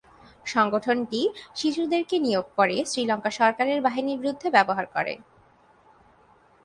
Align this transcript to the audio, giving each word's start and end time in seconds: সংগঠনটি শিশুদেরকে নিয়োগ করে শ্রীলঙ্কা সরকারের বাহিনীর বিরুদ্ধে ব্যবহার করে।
সংগঠনটি 0.45 1.21
শিশুদেরকে 1.55 2.15
নিয়োগ 2.19 2.45
করে 2.57 2.77
শ্রীলঙ্কা 2.85 3.31
সরকারের 3.39 3.79
বাহিনীর 3.81 4.19
বিরুদ্ধে 4.21 4.47
ব্যবহার 4.55 4.85
করে। 4.95 5.13